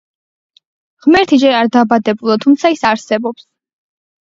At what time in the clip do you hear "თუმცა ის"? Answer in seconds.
2.47-2.85